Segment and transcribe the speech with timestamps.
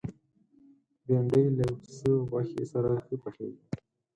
[1.05, 3.63] بېنډۍ له پسه غوښې سره ښه پخېږي